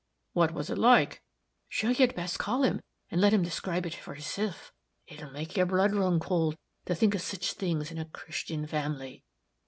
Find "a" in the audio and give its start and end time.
7.99-8.05